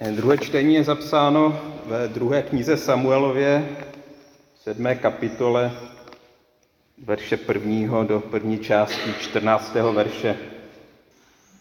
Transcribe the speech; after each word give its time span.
Druhé 0.00 0.38
čtení 0.38 0.74
je 0.74 0.84
zapsáno 0.84 1.60
ve 1.86 2.08
druhé 2.08 2.42
knize 2.42 2.76
Samuelově, 2.76 3.76
sedmé 4.62 4.94
kapitole, 4.94 5.72
verše 6.98 7.36
prvního 7.36 8.04
do 8.04 8.20
první 8.20 8.58
části 8.58 9.14
čtrnáctého 9.20 9.92
verše. 9.92 10.36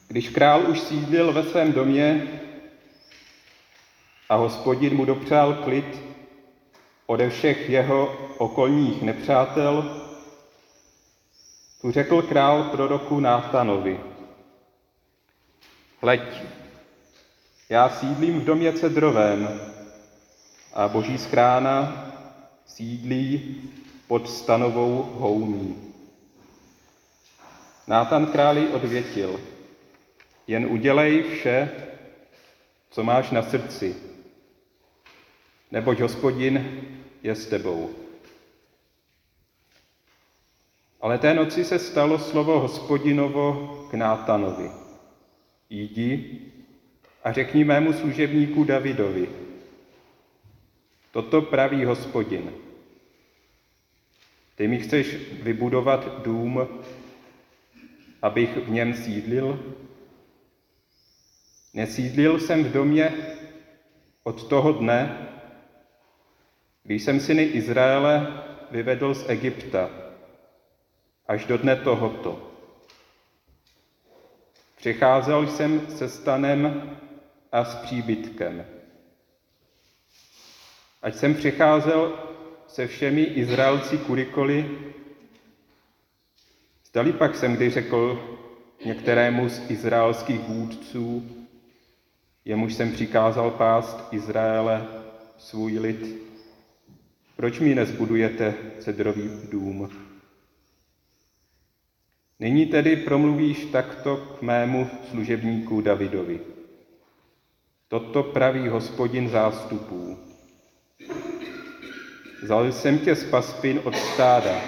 Když 0.08 0.30
král 0.30 0.70
už 0.70 0.80
sídlil 0.80 1.34
ve 1.34 1.44
svém 1.44 1.74
domě 1.74 2.28
a 4.30 4.36
hospodin 4.36 4.96
mu 4.96 5.06
dopřál 5.06 5.54
klid 5.54 6.02
ode 7.06 7.30
všech 7.30 7.70
jeho 7.70 8.18
okolních 8.38 9.02
nepřátel, 9.02 10.02
tu 11.82 11.92
řekl 11.92 12.22
král 12.22 12.64
proroku 12.64 13.20
Nátanovi. 13.20 14.00
Hleď, 16.02 16.22
já 17.74 17.90
sídlím 17.90 18.40
v 18.40 18.44
domě 18.44 18.74
cedrovém 18.74 19.62
a 20.74 20.88
boží 20.88 21.18
skrána 21.18 22.06
sídlí 22.66 23.62
pod 24.08 24.30
stanovou 24.30 25.04
houní. 25.18 25.94
Nátan 27.88 28.26
králi 28.26 28.68
odvětil, 28.68 29.42
jen 30.48 30.66
udělej 30.66 31.24
vše, 31.24 31.72
co 32.92 33.04
máš 33.04 33.32
na 33.32 33.42
srdci, 33.42 33.96
neboť 35.72 36.00
hospodin 36.00 36.86
je 37.24 37.36
s 37.36 37.46
tebou. 37.46 37.90
Ale 41.02 41.18
té 41.18 41.34
noci 41.34 41.66
se 41.66 41.80
stalo 41.80 42.20
slovo 42.20 42.60
hospodinovo 42.60 43.88
k 43.92 43.94
Nátanovi. 43.94 44.72
Jdi 45.70 46.40
a 47.24 47.32
řekni 47.32 47.64
mému 47.64 47.94
služebníku 47.94 48.64
Davidovi, 48.64 49.30
toto 51.12 51.42
praví 51.42 51.86
hospodin. 51.86 52.52
Ty 54.56 54.68
mi 54.68 54.80
chceš 54.80 55.16
vybudovat 55.44 56.24
dům, 56.24 56.68
abych 58.22 58.58
v 58.58 58.70
něm 58.70 58.94
sídlil? 58.94 59.76
Nesídlil 61.74 62.40
jsem 62.40 62.64
v 62.64 62.72
domě 62.72 63.14
od 64.24 64.48
toho 64.48 64.72
dne, 64.72 65.28
když 66.84 67.04
jsem 67.04 67.20
syny 67.20 67.44
Izraele 67.44 68.44
vyvedl 68.72 69.14
z 69.14 69.30
Egypta, 69.30 69.90
až 71.28 71.46
do 71.46 71.58
dne 71.58 71.76
tohoto. 71.76 72.52
Přicházel 74.78 75.48
jsem 75.48 75.88
se 75.88 76.10
stanem 76.10 76.92
a 77.54 77.66
s 77.66 77.76
příbytkem. 77.76 78.66
Ať 81.02 81.16
jsem 81.16 81.36
přicházel 81.36 82.14
se 82.68 82.88
všemi 82.88 83.22
Izraelci 83.22 83.98
kurikoli, 83.98 84.78
zdali 86.86 87.14
pak 87.14 87.36
jsem 87.36 87.56
kdy 87.56 87.70
řekl 87.70 88.30
některému 88.86 89.50
z 89.50 89.72
izraelských 89.72 90.40
vůdců, 90.40 91.30
jemuž 92.46 92.74
jsem 92.74 92.92
přikázal 92.92 93.52
pást 93.52 93.98
Izraele 94.12 94.88
svůj 95.38 95.80
lid, 95.80 96.16
proč 97.36 97.60
mi 97.60 97.76
nezbudujete 97.76 98.54
cedrový 98.80 99.30
dům? 99.52 99.90
Nyní 102.40 102.66
tedy 102.66 102.96
promluvíš 102.96 103.66
takto 103.66 104.18
k 104.18 104.42
mému 104.42 104.90
služebníku 105.10 105.82
Davidovi. 105.82 106.54
Toto 107.94 108.24
praví 108.24 108.68
hospodin 108.68 109.30
zástupů. 109.30 110.18
Vzal 112.44 112.72
jsem 112.72 113.00
tě 113.00 113.16
z 113.16 113.30
paspin 113.30 113.82
od 113.84 113.96
stáda, 113.96 114.62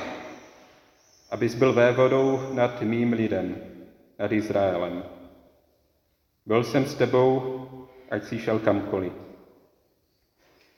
abys 1.32 1.56
byl 1.56 1.74
vévodou 1.74 2.54
nad 2.54 2.82
mým 2.82 3.14
lidem, 3.14 3.56
nad 4.20 4.32
Izraelem. 4.32 5.04
Byl 6.46 6.64
jsem 6.64 6.86
s 6.86 6.96
tebou, 6.96 7.68
ať 8.12 8.24
si 8.24 8.40
šel 8.40 8.60
kamkoliv. 8.60 9.14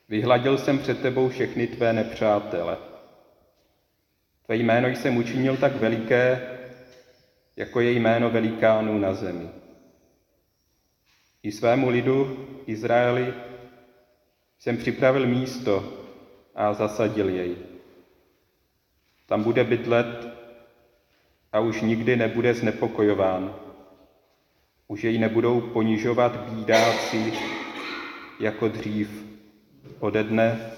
Vyhladil 0.09 0.57
jsem 0.57 0.79
před 0.79 1.01
tebou 1.01 1.29
všechny 1.29 1.67
tvé 1.67 1.93
nepřátele. 1.93 2.77
Tvé 4.45 4.55
jméno 4.55 4.87
jsem 4.87 5.17
učinil 5.17 5.57
tak 5.57 5.75
veliké, 5.75 6.41
jako 7.55 7.79
je 7.79 7.91
jméno 7.91 8.29
velikánů 8.29 8.97
na 8.99 9.13
zemi. 9.13 9.49
I 11.47 11.51
svému 11.51 11.89
lidu 11.89 12.47
Izraeli 12.65 13.33
jsem 14.59 14.77
připravil 14.77 15.27
místo 15.27 15.93
a 16.55 16.73
zasadil 16.73 17.29
jej. 17.29 17.55
Tam 19.25 19.43
bude 19.43 19.63
bydlet 19.63 20.27
a 21.53 21.59
už 21.59 21.81
nikdy 21.81 22.15
nebude 22.15 22.53
znepokojován. 22.53 23.55
Už 24.87 25.03
jej 25.03 25.17
nebudou 25.17 25.61
ponižovat 25.61 26.49
bídáci 26.49 27.33
jako 28.39 28.67
dřív 28.67 29.09
ode 29.99 30.23
dne, 30.23 30.71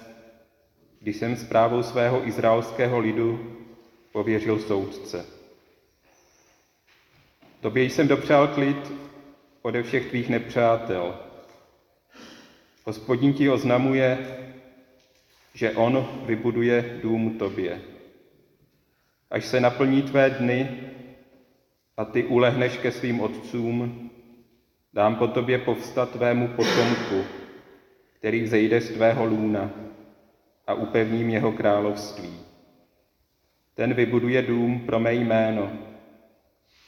kdy 1.00 1.14
jsem 1.14 1.36
zprávou 1.36 1.84
svého 1.84 2.28
izraelského 2.28 3.00
lidu 3.00 3.58
pověřil 4.12 4.60
soudce. 4.60 5.26
Tobě 7.62 7.84
jsem 7.84 8.08
dopřál 8.08 8.48
klid 8.48 9.09
ode 9.70 9.84
všech 9.84 10.06
tvých 10.10 10.30
nepřátel. 10.30 11.20
Hospodin 12.86 13.34
ti 13.34 13.50
oznamuje, 13.50 14.18
že 15.54 15.72
on 15.72 16.08
vybuduje 16.26 17.00
dům 17.04 17.38
tobě. 17.38 17.82
Až 19.32 19.46
se 19.46 19.60
naplní 19.60 20.02
tvé 20.02 20.30
dny 20.30 20.70
a 21.98 22.06
ty 22.06 22.24
ulehneš 22.24 22.78
ke 22.78 22.92
svým 22.92 23.22
otcům, 23.22 24.10
dám 24.94 25.16
po 25.16 25.28
tobě 25.28 25.58
povstat 25.58 26.10
tvému 26.12 26.48
potomku, 26.48 27.24
který 28.20 28.42
vzejde 28.42 28.82
z 28.82 28.90
tvého 28.90 29.26
lůna 29.26 29.72
a 30.68 30.74
upevním 30.74 31.30
jeho 31.30 31.52
království. 31.52 32.34
Ten 33.76 33.94
vybuduje 33.94 34.42
dům 34.42 34.80
pro 34.80 35.00
mé 35.00 35.14
jméno 35.14 35.89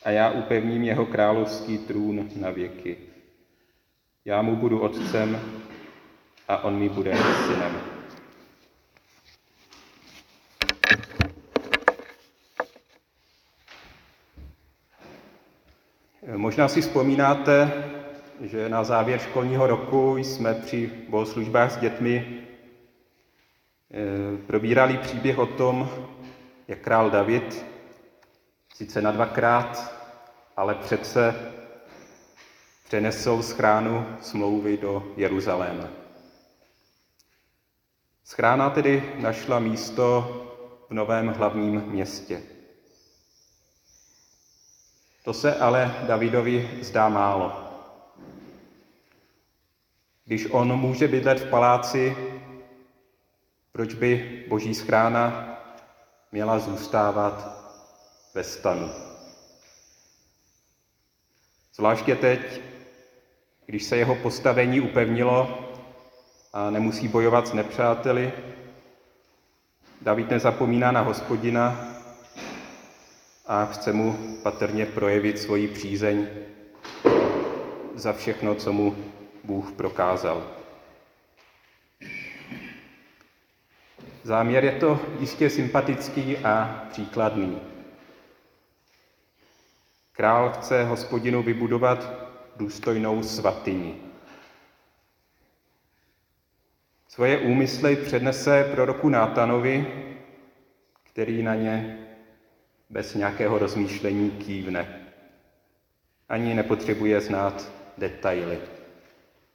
a 0.04 0.10
já 0.10 0.32
upevním 0.32 0.84
jeho 0.84 1.06
královský 1.06 1.78
trůn 1.78 2.30
na 2.36 2.50
věky. 2.50 2.98
Já 4.26 4.42
mu 4.42 4.56
budu 4.56 4.80
otcem 4.80 5.40
a 6.48 6.64
on 6.64 6.80
mi 6.80 6.90
bude 6.90 7.18
synem. 7.18 7.82
Možná 16.36 16.68
si 16.68 16.82
vzpomínáte, 16.82 17.72
že 18.42 18.70
na 18.70 18.84
závěr 18.84 19.20
školního 19.20 19.68
roku 19.68 20.18
jsme 20.18 20.54
při 20.54 20.92
bohoslužbách 21.10 21.72
s 21.72 21.78
dětmi 21.78 22.26
eh, 23.92 24.38
probírali 24.48 24.98
příběh 24.98 25.38
o 25.38 25.46
tom, 25.46 25.90
jak 26.68 26.80
král 26.80 27.10
David, 27.10 27.66
sice 28.74 29.02
na 29.02 29.12
dvakrát, 29.12 29.94
ale 30.58 30.76
přece 30.76 31.36
přenesou 32.86 33.42
schránu 33.42 34.18
smlouvy 34.22 34.78
do 34.78 35.14
Jeruzaléma. 35.18 35.88
Schrána 38.24 38.70
tedy 38.70 39.14
našla 39.18 39.60
místo 39.60 40.38
v 40.90 40.94
novém 40.94 41.28
hlavním 41.28 41.82
městě. 41.82 42.42
To 45.24 45.34
se 45.34 45.56
ale 45.56 45.96
Davidovi 46.08 46.80
zdá 46.82 47.10
málo. 47.10 47.72
Když 50.26 50.48
on 50.52 50.80
může 50.80 51.08
bydlet 51.08 51.40
v 51.40 51.50
paláci, 51.50 52.18
proč 53.72 53.94
by 53.94 54.44
boží 54.50 54.76
schrána 54.76 55.58
měla 56.32 56.60
zůstávat 56.60 57.61
ve 58.34 58.44
stanu? 58.44 58.92
Zvláště 61.76 62.16
teď, 62.16 62.62
když 63.66 63.84
se 63.84 63.98
jeho 63.98 64.16
postavení 64.16 64.82
upevnilo 64.82 65.70
a 66.54 66.70
nemusí 66.70 67.08
bojovat 67.08 67.48
s 67.48 67.54
nepřáteli, 67.54 68.34
David 70.02 70.30
nezapomíná 70.30 70.92
na 70.92 71.02
hospodina 71.02 71.88
a 73.46 73.66
chce 73.66 73.94
mu 73.94 74.38
patrně 74.44 74.86
projevit 74.86 75.40
svoji 75.40 75.68
přízeň 75.68 76.28
za 77.96 78.14
všechno, 78.14 78.56
co 78.56 78.74
mu 78.74 78.96
Bůh 79.44 79.72
prokázal. 79.72 80.48
Záměr 84.24 84.64
je 84.66 84.72
to 84.72 85.00
jistě 85.20 85.50
sympatický 85.50 86.38
a 86.38 86.86
příkladný. 86.92 87.62
Král 90.22 90.50
chce 90.50 90.84
hospodinu 90.84 91.44
vybudovat 91.44 92.14
důstojnou 92.56 93.24
svatyni. 93.24 93.96
Svoje 97.08 97.38
úmysly 97.38 97.96
přednese 97.96 98.70
proroku 98.72 99.10
Nátanovi, 99.10 99.88
který 101.04 101.44
na 101.44 101.56
ně 101.56 101.98
bez 102.90 103.16
nějakého 103.16 103.58
rozmýšlení 103.58 104.32
kývne. 104.32 105.10
Ani 106.30 106.54
nepotřebuje 106.54 107.22
znát 107.22 107.72
detaily. 107.98 108.60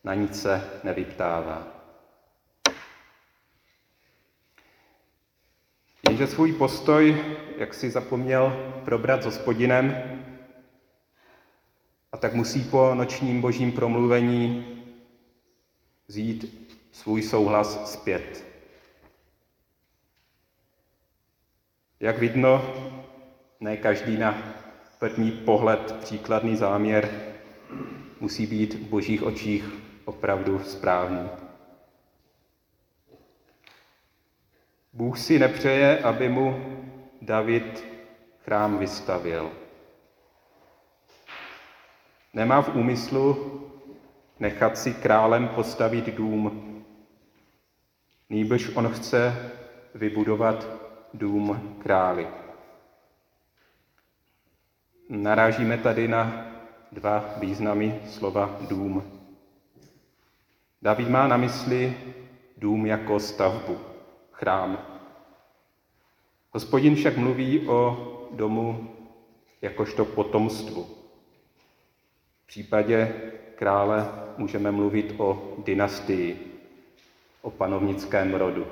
Na 0.04 0.14
nic 0.14 0.42
se 0.42 0.70
nevyptává. 0.84 1.66
Jenže 6.08 6.26
svůj 6.26 6.52
postoj, 6.52 7.24
jak 7.58 7.74
si 7.74 7.90
zapomněl 7.90 8.72
probrat 8.84 9.22
s 9.22 9.24
hospodinem, 9.24 10.16
a 12.16 12.18
tak 12.18 12.34
musí 12.34 12.64
po 12.64 12.94
nočním 12.94 13.40
božím 13.40 13.72
promluvení 13.72 14.66
vzít 16.08 16.68
svůj 16.92 17.22
souhlas 17.22 17.92
zpět. 17.92 18.44
Jak 22.00 22.18
vidno, 22.18 22.74
ne 23.60 23.76
každý 23.76 24.16
na 24.16 24.42
první 24.98 25.30
pohled 25.30 25.96
příkladný 26.00 26.56
záměr 26.56 27.10
musí 28.20 28.46
být 28.46 28.74
v 28.74 28.88
božích 28.88 29.22
očích 29.22 29.64
opravdu 30.04 30.58
správný. 30.64 31.28
Bůh 34.92 35.18
si 35.18 35.38
nepřeje, 35.38 35.98
aby 35.98 36.28
mu 36.28 36.76
David 37.22 37.84
chrám 38.44 38.78
vystavěl. 38.78 39.65
Nemá 42.36 42.62
v 42.62 42.76
úmyslu 42.76 43.36
nechat 44.40 44.78
si 44.78 44.94
králem 44.94 45.48
postavit 45.48 46.14
dům. 46.14 46.62
Nýbrž 48.30 48.76
on 48.76 48.88
chce 48.88 49.50
vybudovat 49.94 50.66
dům 51.14 51.76
králi. 51.82 52.28
Narážíme 55.08 55.78
tady 55.78 56.08
na 56.08 56.46
dva 56.92 57.24
významy 57.40 58.00
slova 58.06 58.56
dům. 58.68 59.02
David 60.82 61.08
má 61.08 61.26
na 61.26 61.36
mysli 61.36 61.96
dům 62.56 62.86
jako 62.86 63.20
stavbu, 63.20 63.78
chrám. 64.32 64.78
Hospodin 66.50 66.94
však 66.94 67.16
mluví 67.16 67.68
o 67.68 67.96
domu 68.32 68.90
jakožto 69.62 70.04
potomstvu. 70.04 71.05
V 72.46 72.48
případě 72.48 73.14
krále 73.54 74.08
můžeme 74.36 74.70
mluvit 74.70 75.14
o 75.18 75.54
dynastii, 75.64 76.52
o 77.42 77.50
panovnickém 77.50 78.34
rodu. 78.34 78.66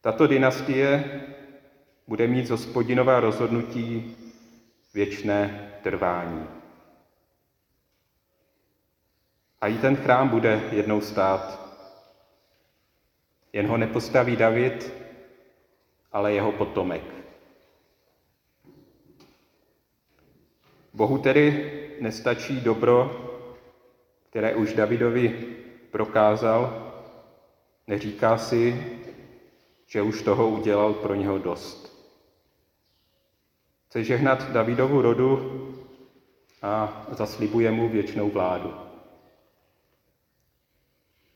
Tato 0.00 0.26
dynastie 0.26 1.20
bude 2.06 2.26
mít 2.26 2.46
z 2.46 2.50
hospodinova 2.50 3.20
rozhodnutí 3.20 4.16
věčné 4.94 5.72
trvání. 5.82 6.48
A 9.60 9.66
i 9.66 9.78
ten 9.78 9.96
chrám 9.96 10.28
bude 10.28 10.62
jednou 10.72 11.00
stát. 11.00 11.70
Jen 13.52 13.66
ho 13.66 13.76
nepostaví 13.76 14.36
David, 14.36 14.92
ale 16.12 16.32
jeho 16.32 16.52
potomek. 16.52 17.02
Bohu 20.94 21.18
tedy 21.18 21.72
nestačí 22.00 22.60
dobro, 22.60 23.26
které 24.30 24.54
už 24.54 24.74
Davidovi 24.74 25.56
prokázal, 25.90 26.92
neříká 27.86 28.38
si, 28.38 28.86
že 29.86 30.02
už 30.02 30.22
toho 30.22 30.48
udělal 30.48 30.92
pro 30.92 31.14
něho 31.14 31.38
dost. 31.38 31.90
Chce 33.88 34.04
žehnat 34.04 34.50
Davidovu 34.50 35.02
rodu 35.02 35.66
a 36.62 37.06
zaslibuje 37.10 37.70
mu 37.70 37.88
věčnou 37.88 38.30
vládu. 38.30 38.74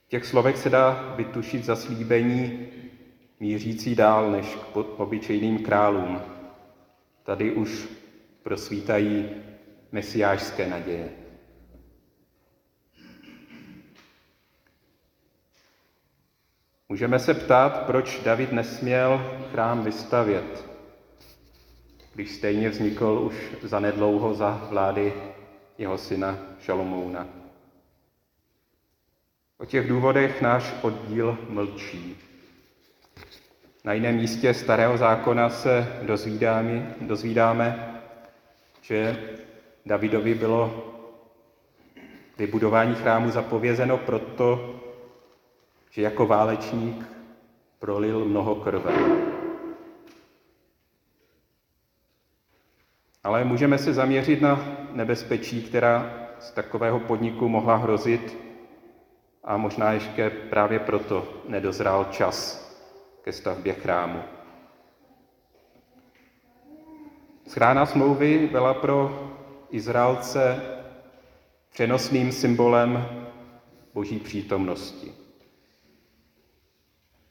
V 0.07 0.09
těch 0.09 0.25
slovech 0.25 0.57
se 0.57 0.71
dá 0.71 1.15
vytušit 1.17 1.65
zaslíbení 1.65 2.69
mířící 3.41 3.95
dál 3.95 4.31
než 4.31 4.59
k 4.73 4.77
obyčejným 4.77 5.59
králům. 5.59 6.21
Tady 7.23 7.53
už 7.53 7.89
prosvítají 8.45 9.31
mesiářské 9.93 10.67
naděje. 10.67 11.09
Můžeme 16.89 17.19
se 17.19 17.35
ptát, 17.35 17.87
proč 17.87 18.21
David 18.23 18.53
nesměl 18.53 19.37
chrám 19.53 19.85
vystavět, 19.85 20.65
když 22.15 22.35
stejně 22.35 22.71
vznikl 22.71 23.23
už 23.27 23.35
zanedlouho 23.63 24.35
za 24.35 24.67
vlády 24.71 25.13
jeho 25.79 25.99
syna 25.99 26.39
Šalomouna. 26.61 27.29
O 29.59 29.65
těch 29.65 29.89
důvodech 29.89 30.43
náš 30.43 30.75
oddíl 30.83 31.39
mlčí. 31.49 32.17
Na 33.85 33.93
jiném 33.93 34.15
místě 34.15 34.55
starého 34.55 34.99
zákona 34.99 35.51
se 35.51 36.01
dozvídáme, 36.03 36.95
dozvídáme 37.01 37.94
že 38.85 39.17
Davidovi 39.87 40.35
bylo 40.35 40.93
vybudování 42.39 42.95
chrámu 42.95 43.31
zapovězeno 43.31 43.99
proto, 43.99 44.75
že 45.91 46.03
jako 46.03 46.27
válečník 46.27 47.09
prolil 47.79 48.25
mnoho 48.25 48.55
krve. 48.55 48.93
Ale 53.25 53.45
můžeme 53.45 53.79
se 53.79 53.93
zaměřit 53.93 54.41
na 54.41 54.65
nebezpečí, 54.93 55.63
která 55.63 56.27
z 56.39 56.51
takového 56.51 57.01
podniku 57.01 57.49
mohla 57.49 57.77
hrozit 57.77 58.37
a 59.45 59.57
možná 59.57 59.93
ještě 59.93 60.31
právě 60.31 60.79
proto 60.79 61.29
nedozrál 61.49 62.05
čas 62.11 62.65
ke 63.23 63.33
stavbě 63.33 63.73
chrámu. 63.73 64.23
Schrána 67.49 67.87
smlouvy 67.87 68.49
byla 68.53 68.75
pro 68.75 69.31
Izraelce 69.71 70.63
přenosným 71.73 72.33
symbolem 72.33 73.09
boží 73.95 74.19
přítomnosti. 74.19 75.13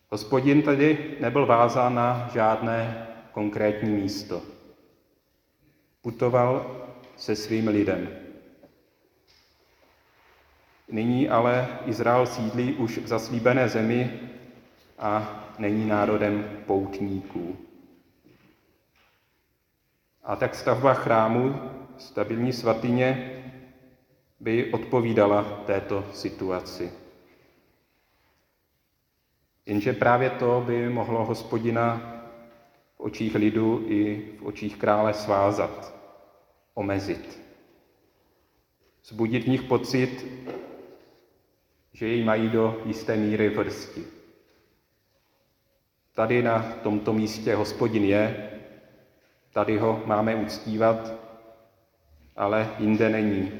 Hospodin 0.09 0.61
tedy 0.61 1.17
nebyl 1.19 1.45
vázán 1.45 1.95
na 1.95 2.29
žádné 2.33 3.07
konkrétní 3.31 3.89
místo. 3.89 4.41
Putoval 6.01 6.81
se 7.17 7.35
svým 7.35 7.67
lidem. 7.67 8.09
Nyní 10.91 11.29
ale 11.29 11.67
Izrael 11.85 12.25
sídlí 12.25 12.73
už 12.73 12.97
v 12.97 13.07
zaslíbené 13.07 13.69
zemi 13.69 14.19
a 14.99 15.43
není 15.59 15.85
národem 15.87 16.63
poutníků. 16.65 17.57
A 20.23 20.35
tak 20.35 20.55
stavba 20.55 20.93
chrámu, 20.93 21.71
stabilní 21.97 22.53
svatyně, 22.53 23.39
by 24.39 24.73
odpovídala 24.73 25.43
této 25.65 26.05
situaci. 26.13 26.91
Jenže 29.65 29.93
právě 29.93 30.29
to 30.29 30.63
by 30.67 30.89
mohlo 30.89 31.25
hospodina 31.25 32.01
v 32.95 32.99
očích 32.99 33.35
lidu 33.35 33.85
i 33.87 34.31
v 34.39 34.45
očích 34.45 34.77
krále 34.77 35.13
svázat, 35.13 35.93
omezit. 36.73 37.39
Zbudit 39.03 39.43
v 39.43 39.47
nich 39.47 39.63
pocit, 39.63 40.25
že 41.93 42.07
jej 42.07 42.23
mají 42.23 42.49
do 42.49 42.81
jisté 42.85 43.17
míry 43.17 43.49
vrsti. 43.49 44.03
Tady 46.15 46.43
na 46.43 46.61
tomto 46.83 47.13
místě 47.13 47.55
hospodin 47.55 48.03
je, 48.03 48.52
tady 49.53 49.77
ho 49.77 50.03
máme 50.05 50.35
uctívat, 50.35 51.13
ale 52.35 52.69
jinde 52.79 53.09
není. 53.09 53.51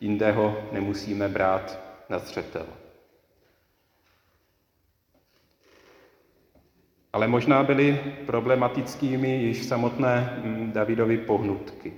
Jinde 0.00 0.32
ho 0.32 0.56
nemusíme 0.72 1.28
brát 1.28 1.78
na 2.08 2.18
zřetel. 2.18 2.66
Ale 7.12 7.28
možná 7.28 7.62
byly 7.62 8.14
problematickými 8.26 9.28
již 9.28 9.64
samotné 9.64 10.40
mm, 10.44 10.72
Davidovy 10.72 11.18
pohnutky. 11.18 11.92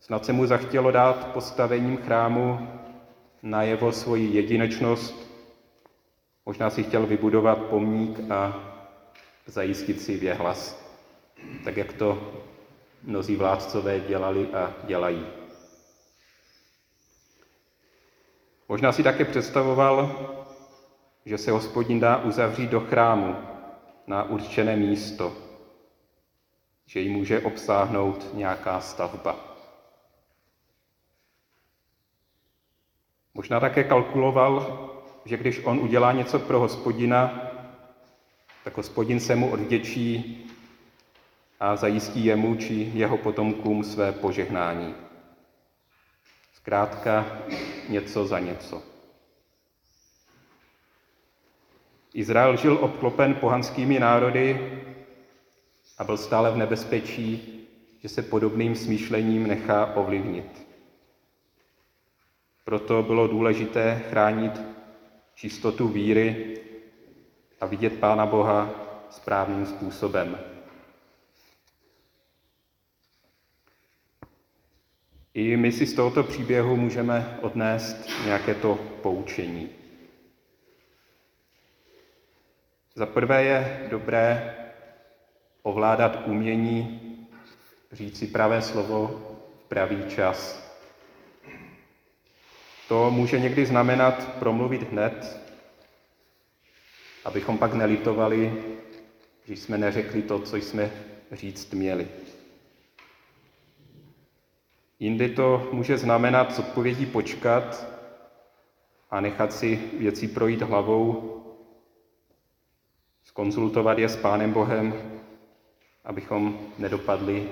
Snad 0.00 0.24
se 0.24 0.32
mu 0.32 0.46
zachtělo 0.46 0.90
dát 0.90 1.32
postavením 1.32 1.96
chrámu 1.96 2.68
na 3.42 3.62
jeho 3.62 3.92
svoji 3.92 4.34
jedinečnost. 4.34 5.30
Možná 6.46 6.70
si 6.70 6.82
chtěl 6.82 7.06
vybudovat 7.06 7.58
pomník 7.58 8.30
a 8.30 8.70
zajistit 9.46 10.00
si 10.00 10.16
věhlas, 10.16 10.83
tak 11.64 11.76
jak 11.76 11.92
to 11.92 12.32
mnozí 13.02 13.36
vládcové 13.36 14.00
dělali 14.00 14.48
a 14.54 14.74
dělají. 14.84 15.26
Možná 18.68 18.92
si 18.92 19.02
také 19.02 19.24
představoval, 19.24 20.10
že 21.26 21.38
se 21.38 21.50
hospodin 21.50 22.00
dá 22.00 22.16
uzavřít 22.16 22.70
do 22.70 22.80
chrámu 22.80 23.36
na 24.06 24.22
určené 24.22 24.76
místo, 24.76 25.36
že 26.86 27.00
ji 27.00 27.08
může 27.08 27.40
obsáhnout 27.40 28.34
nějaká 28.34 28.80
stavba. 28.80 29.56
Možná 33.34 33.60
také 33.60 33.84
kalkuloval, 33.84 34.80
že 35.24 35.36
když 35.36 35.60
on 35.64 35.78
udělá 35.78 36.12
něco 36.12 36.38
pro 36.38 36.60
hospodina, 36.60 37.50
tak 38.64 38.76
hospodin 38.76 39.20
se 39.20 39.36
mu 39.36 39.52
odděčí 39.52 40.40
a 41.60 41.76
zajistí 41.76 42.24
jemu 42.24 42.54
či 42.54 42.90
jeho 42.94 43.18
potomkům 43.18 43.84
své 43.84 44.12
požehnání. 44.12 44.94
Zkrátka 46.54 47.38
něco 47.88 48.26
za 48.26 48.38
něco. 48.38 48.82
Izrael 52.14 52.56
žil 52.56 52.78
obklopen 52.80 53.34
pohanskými 53.34 54.00
národy 54.00 54.80
a 55.98 56.04
byl 56.04 56.16
stále 56.16 56.50
v 56.50 56.56
nebezpečí, 56.56 57.60
že 58.02 58.08
se 58.08 58.22
podobným 58.22 58.74
smýšlením 58.74 59.46
nechá 59.46 59.94
ovlivnit. 59.94 60.66
Proto 62.64 63.02
bylo 63.02 63.28
důležité 63.28 64.02
chránit 64.10 64.60
čistotu 65.34 65.88
víry 65.88 66.56
a 67.60 67.66
vidět 67.66 67.92
Pána 68.00 68.26
Boha 68.26 68.70
správným 69.10 69.66
způsobem. 69.66 70.53
I 75.34 75.56
my 75.56 75.72
si 75.72 75.86
z 75.86 75.94
tohoto 75.94 76.22
příběhu 76.22 76.76
můžeme 76.76 77.38
odnést 77.42 77.96
nějaké 78.24 78.54
to 78.54 78.74
poučení. 79.02 79.68
Za 82.94 83.06
prvé 83.06 83.44
je 83.44 83.86
dobré 83.90 84.54
ovládat 85.62 86.22
umění 86.26 87.00
říci 87.92 88.26
pravé 88.26 88.62
slovo 88.62 89.06
v 89.64 89.68
pravý 89.68 90.04
čas. 90.08 90.64
To 92.88 93.10
může 93.10 93.40
někdy 93.40 93.66
znamenat 93.66 94.38
promluvit 94.38 94.82
hned, 94.82 95.40
abychom 97.24 97.58
pak 97.58 97.74
nelitovali, 97.74 98.64
že 99.46 99.56
jsme 99.56 99.78
neřekli 99.78 100.22
to, 100.22 100.40
co 100.40 100.56
jsme 100.56 100.90
říct 101.32 101.72
měli. 101.72 102.08
Jindy 104.98 105.28
to 105.28 105.68
může 105.72 105.98
znamenat 105.98 106.54
z 106.54 106.58
odpovědí 106.58 107.06
počkat 107.06 107.86
a 109.10 109.20
nechat 109.20 109.52
si 109.52 109.76
věci 109.98 110.28
projít 110.28 110.62
hlavou, 110.62 111.30
skonzultovat 113.22 113.98
je 113.98 114.08
s 114.08 114.16
Pánem 114.16 114.52
Bohem, 114.52 115.20
abychom 116.04 116.58
nedopadli 116.78 117.48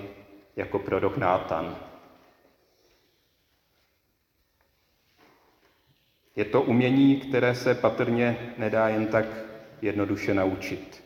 jako 0.56 0.78
prorok 0.78 1.16
Nátan. 1.16 1.76
Je 6.36 6.44
to 6.44 6.62
umění, 6.62 7.16
které 7.16 7.54
se 7.54 7.74
patrně 7.74 8.54
nedá 8.58 8.88
jen 8.88 9.06
tak 9.06 9.26
jednoduše 9.82 10.34
naučit. 10.34 11.04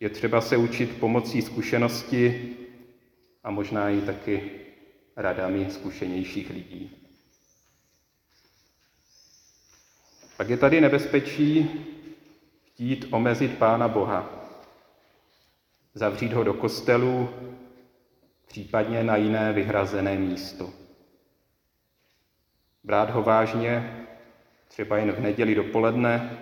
Je 0.00 0.10
třeba 0.10 0.40
se 0.40 0.56
učit 0.56 1.00
pomocí 1.00 1.42
zkušenosti 1.42 2.56
a 3.44 3.50
možná 3.50 3.90
i 3.90 4.00
taky 4.00 4.50
radami 5.16 5.70
zkušenějších 5.70 6.50
lidí. 6.50 6.96
Pak 10.36 10.48
je 10.48 10.56
tady 10.56 10.80
nebezpečí 10.80 11.70
chtít 12.64 13.06
omezit 13.10 13.58
Pána 13.58 13.88
Boha, 13.88 14.30
zavřít 15.94 16.32
ho 16.32 16.44
do 16.44 16.54
kostelu, 16.54 17.30
případně 18.46 19.04
na 19.04 19.16
jiné 19.16 19.52
vyhrazené 19.52 20.16
místo. 20.16 20.72
Brát 22.84 23.10
ho 23.10 23.22
vážně, 23.22 24.06
třeba 24.68 24.96
jen 24.96 25.12
v 25.12 25.20
neděli 25.20 25.54
dopoledne 25.54 26.38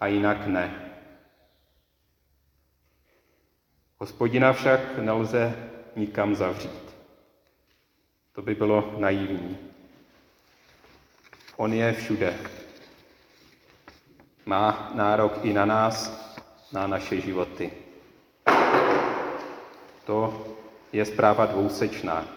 a 0.00 0.06
jinak 0.06 0.46
ne. 0.46 0.87
Hospodina 4.00 4.52
však 4.52 4.98
nelze 4.98 5.56
nikam 5.96 6.34
zavřít. 6.34 6.96
To 8.32 8.42
by 8.42 8.54
bylo 8.54 8.94
naivní. 8.98 9.58
On 11.56 11.72
je 11.72 11.92
všude. 11.92 12.38
Má 14.46 14.92
nárok 14.94 15.38
i 15.42 15.52
na 15.52 15.64
nás, 15.64 16.24
na 16.72 16.86
naše 16.86 17.20
životy. 17.20 17.72
To 20.06 20.46
je 20.92 21.04
zpráva 21.04 21.46
dvousečná. 21.46 22.28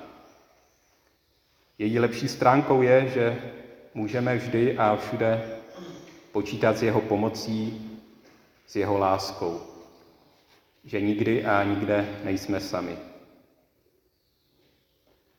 Její 1.78 2.00
lepší 2.00 2.28
stránkou 2.28 2.82
je, 2.82 3.10
že 3.10 3.42
můžeme 3.94 4.36
vždy 4.36 4.78
a 4.78 4.96
všude 4.96 5.60
počítat 6.32 6.78
s 6.78 6.84
jeho 6.84 7.02
pomocí, 7.02 7.92
s 8.68 8.76
jeho 8.76 8.98
láskou 8.98 9.71
že 10.84 11.02
nikdy 11.02 11.46
a 11.46 11.64
nikde 11.64 12.20
nejsme 12.24 12.60
sami. 12.60 12.98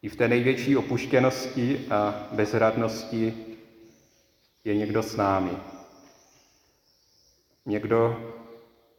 I 0.03 0.09
v 0.09 0.17
té 0.17 0.29
největší 0.29 0.77
opuštěnosti 0.77 1.87
a 1.91 2.29
bezradnosti 2.33 3.35
je 4.65 4.77
někdo 4.77 5.03
s 5.03 5.17
námi. 5.17 5.51
Někdo, 7.67 8.33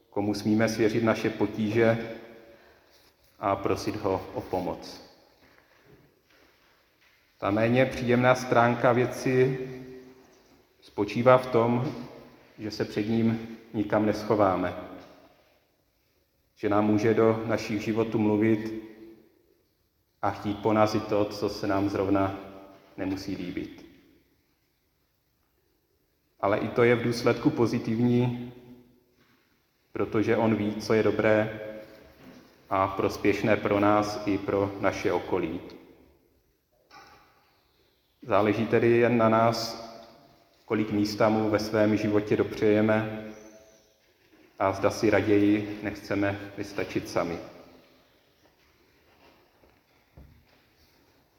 komu 0.09 0.33
smíme 0.33 0.69
svěřit 0.69 1.03
naše 1.03 1.29
potíže 1.29 2.17
a 3.39 3.55
prosit 3.55 3.95
ho 3.95 4.29
o 4.33 4.41
pomoc. 4.41 5.01
Ta 7.37 7.51
méně 7.51 7.85
příjemná 7.85 8.35
stránka 8.35 8.91
věci 8.91 9.59
spočívá 10.81 11.37
v 11.37 11.45
tom, 11.45 11.95
že 12.59 12.71
se 12.71 12.85
před 12.85 13.09
ním 13.09 13.57
nikam 13.73 14.05
neschováme 14.05 14.92
že 16.55 16.69
nám 16.69 16.85
může 16.85 17.13
do 17.13 17.43
našich 17.45 17.81
životů 17.81 18.19
mluvit 18.19 18.73
a 20.21 20.31
chtít 20.31 20.61
po 20.61 20.73
nás 20.73 20.95
i 20.95 20.99
to, 20.99 21.25
co 21.25 21.49
se 21.49 21.67
nám 21.67 21.89
zrovna 21.89 22.35
nemusí 22.97 23.35
líbit. 23.35 23.85
Ale 26.39 26.57
i 26.57 26.67
to 26.67 26.83
je 26.83 26.95
v 26.95 27.03
důsledku 27.03 27.49
pozitivní, 27.49 28.53
protože 29.91 30.37
on 30.37 30.55
ví, 30.55 30.75
co 30.75 30.93
je 30.93 31.03
dobré 31.03 31.59
a 32.69 32.87
prospěšné 32.87 33.57
pro 33.57 33.79
nás 33.79 34.21
i 34.25 34.37
pro 34.37 34.71
naše 34.79 35.13
okolí. 35.13 35.61
Záleží 38.21 38.67
tedy 38.67 38.89
jen 38.89 39.17
na 39.17 39.29
nás, 39.29 39.83
kolik 40.65 40.91
místa 40.91 41.29
mu 41.29 41.49
ve 41.49 41.59
svém 41.59 41.97
životě 41.97 42.37
dopřejeme 42.37 43.32
a 44.59 44.71
zda 44.71 44.91
si 44.91 45.09
raději 45.09 45.79
nechceme 45.83 46.39
vystačit 46.57 47.09
sami. 47.09 47.37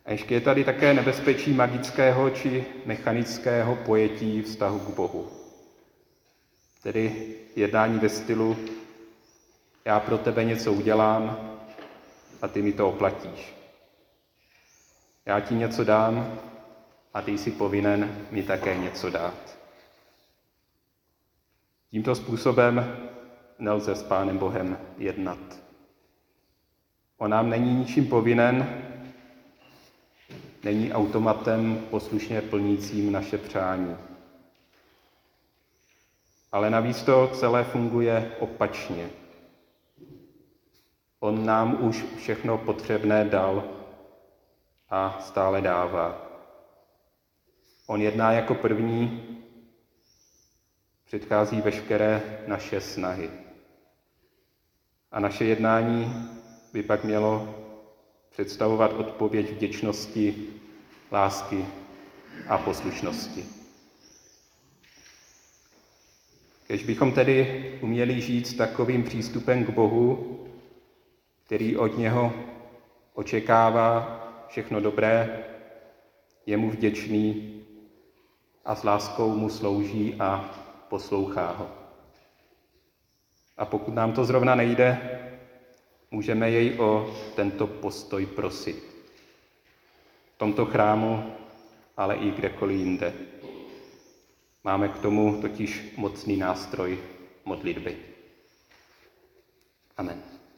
A 0.05 0.13
ještě 0.13 0.35
je 0.35 0.41
tady 0.41 0.65
také 0.65 0.95
nebezpečí 0.95 1.53
magického 1.53 2.31
či 2.31 2.67
mechanického 2.87 3.77
pojetí 3.77 4.43
vztahu 4.43 4.79
k 4.79 4.95
Bohu. 4.95 5.31
Tedy 6.83 7.35
jednání 7.57 7.99
ve 7.99 8.09
stylu 8.09 8.57
já 9.85 10.01
pro 10.01 10.19
tebe 10.19 10.45
něco 10.45 10.73
udělám 10.73 11.51
a 12.43 12.49
ty 12.49 12.63
mi 12.63 12.73
to 12.73 12.89
oplatíš. 12.89 13.55
Já 15.27 15.41
ti 15.41 15.55
něco 15.55 15.85
dám 15.85 16.39
a 17.15 17.23
ty 17.23 17.39
jsi 17.39 17.51
povinen 17.51 18.27
mi 18.31 18.43
také 18.43 18.77
něco 18.77 19.11
dát. 19.11 19.64
Tímto 21.95 22.15
způsobem 22.15 22.97
nelze 23.59 23.95
s 23.95 24.03
Pánem 24.03 24.39
Bohem 24.39 24.79
jednat. 24.99 25.39
On 27.19 27.31
nám 27.31 27.51
není 27.51 27.75
ničím 27.75 28.07
povinen, 28.07 28.83
není 30.65 30.93
automatem 30.93 31.87
poslušně 31.91 32.41
plnícím 32.43 33.13
naše 33.13 33.39
přání. 33.39 33.97
Ale 36.53 36.71
navíc 36.71 37.03
to 37.03 37.31
celé 37.35 37.65
funguje 37.65 38.33
opačně. 38.41 39.11
On 41.21 41.47
nám 41.47 41.85
už 41.85 42.05
všechno 42.17 42.59
potřebné 42.59 43.25
dal 43.25 43.65
a 44.91 45.19
stále 45.21 45.61
dává. 45.61 46.27
On 47.87 48.03
jedná 48.03 48.33
jako 48.33 48.55
první, 48.55 49.35
předchází 51.19 51.61
veškeré 51.61 52.23
naše 52.47 52.81
snahy. 52.81 53.31
A 55.13 55.21
naše 55.21 55.45
jednání 55.45 56.29
by 56.73 56.83
pak 56.83 57.05
mělo 57.05 57.55
představovat 58.31 58.93
odpověď 58.93 59.53
vděčnosti, 59.53 60.47
lásky 61.13 61.67
a 62.49 62.59
poslušnosti. 62.59 63.45
Kež 66.67 66.85
bychom 66.85 67.13
tedy 67.13 67.73
uměli 67.83 68.21
žít 68.21 68.47
s 68.47 68.55
takovým 68.55 69.05
přístupem 69.05 69.65
k 69.65 69.71
Bohu, 69.71 70.39
který 71.47 71.77
od 71.77 71.99
něho 71.99 72.33
očekává 73.13 74.21
všechno 74.49 74.81
dobré, 74.81 75.45
je 76.47 76.57
mu 76.57 76.71
vděčný 76.71 77.55
a 78.65 78.75
s 78.75 78.85
láskou 78.85 79.35
mu 79.35 79.51
slouží 79.51 80.15
a 80.15 80.64
poslouchá 80.89 81.51
ho. 81.51 81.71
A 83.57 83.65
pokud 83.65 83.95
nám 83.95 84.13
to 84.13 84.25
zrovna 84.25 84.55
nejde, 84.55 85.21
můžeme 86.11 86.51
jej 86.51 86.81
o 86.81 87.15
tento 87.37 87.67
postoj 87.67 88.27
prosit. 88.27 88.85
V 90.35 90.39
tomto 90.39 90.67
chrámu, 90.67 91.33
ale 91.97 92.17
i 92.17 92.31
kdekoliv 92.31 92.79
jinde. 92.79 93.13
Máme 94.65 94.89
k 94.89 94.99
tomu 94.99 95.41
totiž 95.41 95.95
mocný 95.97 96.37
nástroj 96.37 96.99
modlitby. 97.45 97.97
Amen. 99.97 100.34